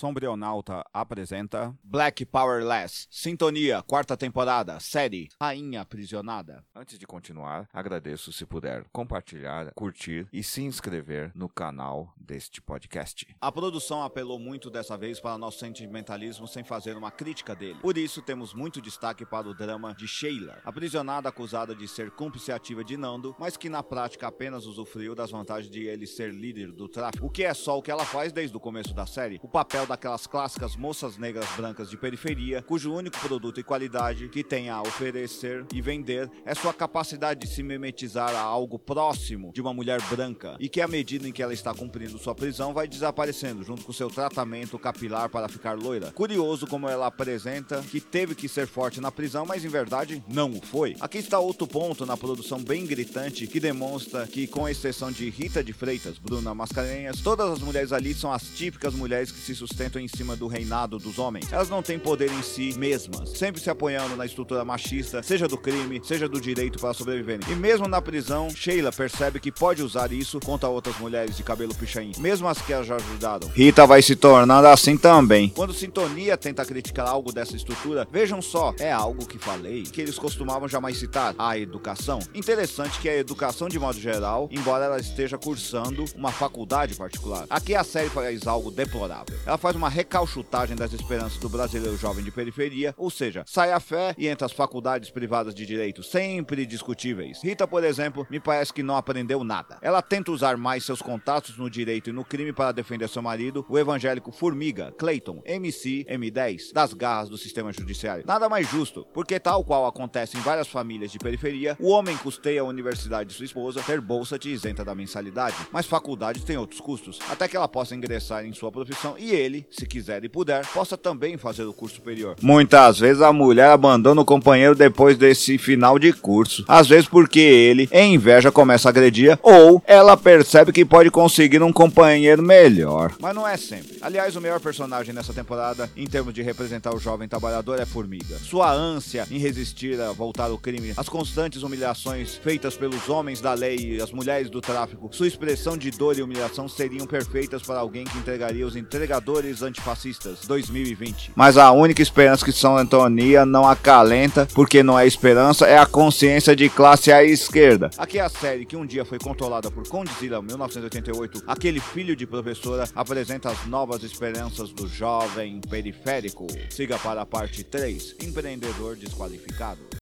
[0.00, 6.64] Sombrionauta apresenta Black Powerless, Sintonia, quarta temporada, série Rainha Aprisionada.
[6.74, 13.26] Antes de continuar, agradeço se puder compartilhar, curtir e se inscrever no canal deste podcast.
[13.38, 17.78] A produção apelou muito dessa vez para nosso sentimentalismo sem fazer uma crítica dele.
[17.82, 22.50] Por isso, temos muito destaque para o drama de Sheila, aprisionada acusada de ser cúmplice
[22.50, 26.72] ativa de Nando, mas que na prática apenas usufruiu das vantagens de ele ser líder
[26.72, 29.38] do tráfico, o que é só o que ela faz desde o começo da série.
[29.42, 34.44] O papel daquelas clássicas moças negras brancas de periferia, cujo único produto e qualidade que
[34.44, 39.60] tem a oferecer e vender é sua capacidade de se mimetizar a algo próximo de
[39.60, 42.86] uma mulher branca e que à medida em que ela está cumprindo sua prisão vai
[42.86, 46.12] desaparecendo junto com seu tratamento capilar para ficar loira.
[46.12, 50.52] Curioso como ela apresenta que teve que ser forte na prisão, mas em verdade não
[50.52, 50.96] o foi.
[51.00, 55.64] Aqui está outro ponto na produção bem gritante que demonstra que com exceção de Rita
[55.64, 59.79] de Freitas, Bruna Mascarenhas, todas as mulheres ali são as típicas mulheres que se sustentam
[59.98, 61.52] em cima do reinado dos homens.
[61.52, 65.56] Elas não têm poder em si mesmas, sempre se apoiando na estrutura machista, seja do
[65.56, 67.40] crime, seja do direito para sobreviverem.
[67.50, 71.74] E mesmo na prisão, Sheila percebe que pode usar isso contra outras mulheres de cabelo
[71.74, 73.48] pichain, mesmo as que a já ajudaram.
[73.48, 75.48] Rita vai se tornando assim também.
[75.48, 80.18] Quando Sintonia tenta criticar algo dessa estrutura, vejam só, é algo que falei, que eles
[80.18, 82.18] costumavam jamais citar, a educação.
[82.34, 87.46] Interessante que a educação de modo geral, embora ela esteja cursando uma faculdade particular.
[87.48, 89.36] Aqui a série faz algo deplorável.
[89.46, 93.78] Ela faz uma recalchutagem das esperanças do brasileiro jovem de periferia, ou seja, sai a
[93.78, 97.44] fé e entra as faculdades privadas de direito, sempre discutíveis.
[97.44, 99.78] Rita, por exemplo, me parece que não aprendeu nada.
[99.82, 103.64] Ela tenta usar mais seus contatos no direito e no crime para defender seu marido,
[103.68, 108.24] o evangélico Formiga, Clayton, MC, M10, das garras do sistema judiciário.
[108.26, 112.62] Nada mais justo, porque tal qual acontece em várias famílias de periferia, o homem custeia
[112.62, 116.80] a universidade de sua esposa, ter bolsa te isenta da mensalidade, mas faculdade tem outros
[116.80, 120.66] custos, até que ela possa ingressar em sua profissão e ele, se quiser e puder,
[120.66, 122.36] possa também fazer o curso superior.
[122.40, 127.40] Muitas vezes a mulher abandona o companheiro depois desse final de curso, às vezes porque
[127.40, 133.14] ele, em inveja, começa a agredir ou ela percebe que pode conseguir um companheiro melhor.
[133.20, 133.98] Mas não é sempre.
[134.00, 138.38] Aliás, o melhor personagem nessa temporada, em termos de representar o jovem trabalhador, é Formiga.
[138.38, 143.54] Sua ânsia em resistir a voltar ao crime, as constantes humilhações feitas pelos homens da
[143.54, 147.80] lei e as mulheres do tráfico, sua expressão de dor e humilhação seriam perfeitas para
[147.80, 151.32] alguém que entregaria os entregadores antifascistas 2020.
[151.34, 155.86] Mas a única esperança que São Antonia não acalenta, porque não é esperança, é a
[155.86, 157.90] consciência de classe à esquerda.
[157.96, 162.26] Aqui é a série que um dia foi controlada por Condzilla 1988, aquele filho de
[162.26, 166.46] professora, apresenta as novas esperanças do jovem periférico.
[166.70, 169.99] Siga para a parte 3, empreendedor desqualificado.